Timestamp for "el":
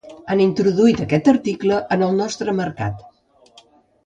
2.09-2.17